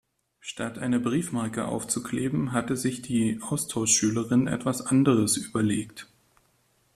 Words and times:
Statt 0.39 0.79
eine 0.79 0.99
Briefmarke 0.99 1.67
aufzukleben, 1.67 2.53
hatte 2.53 2.75
sich 2.75 3.03
die 3.03 3.39
Austauschschülerin 3.43 4.47
etwas 4.47 4.81
anderes 4.83 5.37
überlegt. 5.37 6.07